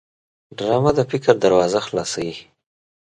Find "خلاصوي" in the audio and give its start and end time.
1.87-2.35